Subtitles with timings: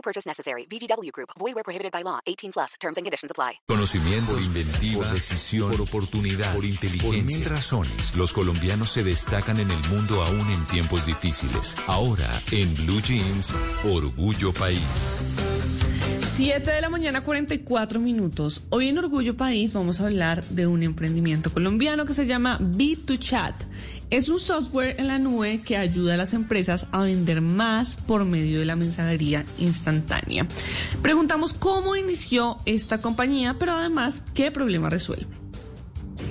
[0.00, 0.66] No purchase necessary.
[0.66, 1.30] VGW Group.
[1.38, 2.20] Void where prohibited by law.
[2.26, 2.74] 18 plus.
[2.80, 3.60] Terms and conditions apply.
[3.68, 7.10] Conocimiento, por inventiva, por decisión, por oportunidad, por inteligencia.
[7.10, 11.76] Por mil razones, los colombianos se destacan en el mundo aún en tiempos difíciles.
[11.86, 13.52] Ahora, en Blue Jeans,
[13.84, 14.80] Orgullo País.
[16.42, 18.62] 7 de la mañana, 44 minutos.
[18.70, 23.52] Hoy en Orgullo País vamos a hablar de un emprendimiento colombiano que se llama B2Chat.
[24.08, 28.24] Es un software en la nube que ayuda a las empresas a vender más por
[28.24, 30.48] medio de la mensajería instantánea.
[31.02, 35.26] Preguntamos cómo inició esta compañía, pero además qué problema resuelve.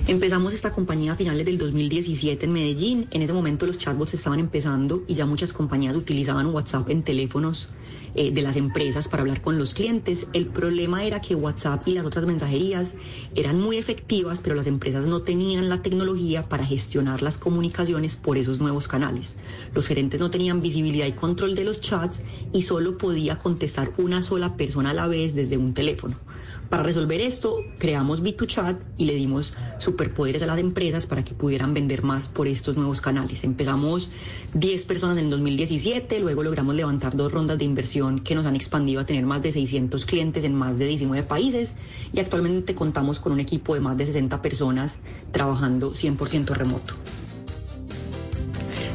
[0.08, 3.08] Empezamos esta compañía a finales del 2017 en Medellín.
[3.12, 7.70] En ese momento los chatbots estaban empezando y ya muchas compañías utilizaban WhatsApp en teléfonos
[8.16, 10.28] eh, de las empresas para hablar con los clientes.
[10.34, 12.96] El problema era que WhatsApp y las otras mensajerías
[13.36, 18.38] eran muy efectivas, pero las empresas no tenían la tecnología para gestionar las comunicaciones por
[18.38, 19.36] esos nuevos canales.
[19.74, 22.22] Los gerentes no tenían visibilidad y control de los chats
[22.54, 26.29] y solo podía contestar una sola persona a la vez desde un teléfono.
[26.70, 31.74] Para resolver esto, creamos B2Chat y le dimos superpoderes a las empresas para que pudieran
[31.74, 33.44] vender más por estos nuevos canales.
[33.44, 34.12] Empezamos
[34.54, 38.56] 10 personas en el 2017, luego logramos levantar dos rondas de inversión que nos han
[38.56, 41.74] expandido a tener más de 600 clientes en más de 19 países
[42.14, 45.00] y actualmente contamos con un equipo de más de 60 personas
[45.32, 46.94] trabajando 100% remoto.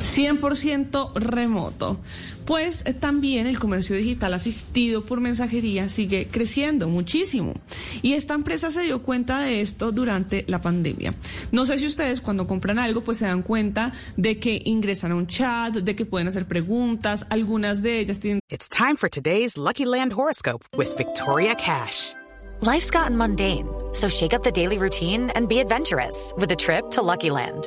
[0.04, 1.98] 100% remoto.
[2.44, 7.54] Pues eh, también el comercio digital asistido por mensajería sigue creciendo muchísimo.
[8.02, 11.14] Y esta empresa se dio cuenta de esto durante la pandemia.
[11.52, 15.16] No sé si ustedes cuando compran algo pues se dan cuenta de que ingresan a
[15.16, 18.40] un chat, de que pueden hacer preguntas, algunas de ellas tienen...
[18.50, 22.14] It's time for today's Lucky Land horoscope with Victoria Cash.
[22.60, 26.90] Life's gotten mundane, so shake up the daily routine and be adventurous with a trip
[26.90, 27.66] to Lucky Land.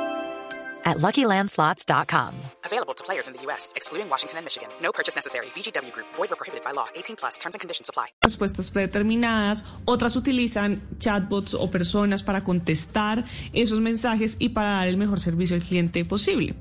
[0.85, 2.35] at LuckyLandSlots.com.
[2.65, 4.69] Available to players in the U.S., excluding Washington and Michigan.
[4.81, 5.47] No purchase necessary.
[5.55, 6.07] VGW Group.
[6.15, 6.87] Void where prohibited by law.
[6.95, 7.37] 18 plus.
[7.37, 8.07] Terms and conditions apply.
[8.21, 9.63] Respuestas predeterminadas.
[9.85, 15.55] Otras utilizan chatbots o personas para contestar esos mensajes y para dar el mejor servicio
[15.55, 16.55] al cliente posible.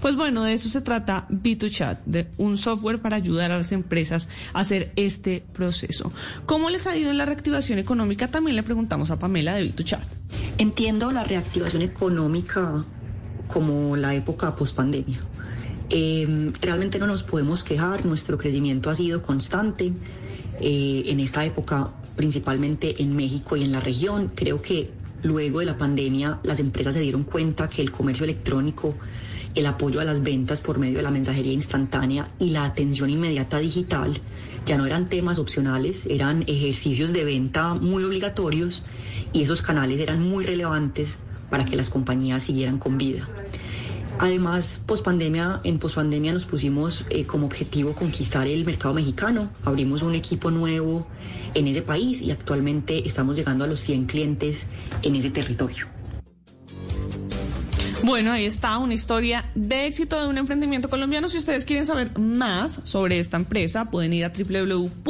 [0.00, 4.28] Pues bueno, de eso se trata B2Chat, de un software para ayudar a las empresas
[4.52, 6.12] a hacer este proceso.
[6.46, 8.28] ¿Cómo les ha ido en la reactivación económica?
[8.28, 10.04] También le preguntamos a Pamela de B2Chat.
[10.58, 12.84] Entiendo la reactivación económica
[13.54, 15.20] como la época pospandemia.
[15.88, 19.92] Eh, realmente no nos podemos quejar, nuestro crecimiento ha sido constante
[20.60, 24.32] eh, en esta época, principalmente en México y en la región.
[24.34, 24.90] Creo que
[25.22, 28.96] luego de la pandemia las empresas se dieron cuenta que el comercio electrónico,
[29.54, 33.60] el apoyo a las ventas por medio de la mensajería instantánea y la atención inmediata
[33.60, 34.20] digital
[34.66, 38.82] ya no eran temas opcionales, eran ejercicios de venta muy obligatorios
[39.32, 41.20] y esos canales eran muy relevantes
[41.54, 43.28] para que las compañías siguieran con vida.
[44.18, 49.50] Además, pospandemia, en pospandemia nos pusimos eh, como objetivo conquistar el mercado mexicano.
[49.62, 51.06] Abrimos un equipo nuevo
[51.54, 54.66] en ese país y actualmente estamos llegando a los 100 clientes
[55.02, 55.86] en ese territorio.
[58.02, 61.28] Bueno, ahí está una historia de éxito de un emprendimiento colombiano.
[61.28, 65.04] Si ustedes quieren saber más sobre esta empresa, pueden ir a www.b,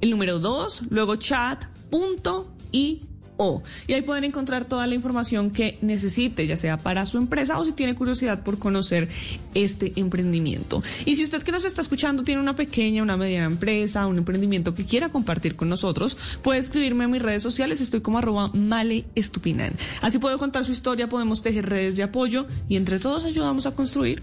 [0.00, 3.13] el número 2, luego chat.i
[3.86, 7.64] Y ahí pueden encontrar toda la información que necesite, ya sea para su empresa o
[7.64, 9.08] si tiene curiosidad por conocer
[9.54, 10.82] este emprendimiento.
[11.04, 14.74] Y si usted que nos está escuchando tiene una pequeña, una mediana empresa, un emprendimiento
[14.74, 17.80] que quiera compartir con nosotros, puede escribirme en mis redes sociales.
[17.80, 19.72] Estoy como arroba male estupinan.
[20.00, 23.74] Así puedo contar su historia, podemos tejer redes de apoyo y entre todos ayudamos a
[23.74, 24.22] construir